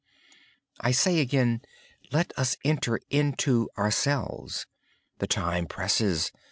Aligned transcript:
I 0.79 0.93
say 0.93 1.19
again, 1.19 1.61
let 2.11 2.33
us 2.35 2.57
enter 2.65 3.01
into 3.11 3.69
ourselves. 3.77 4.65
The 5.19 5.27
time 5.27 5.67
presses. 5.67 6.31